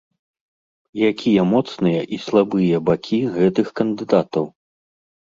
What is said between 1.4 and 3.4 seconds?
моцныя і слабыя бакі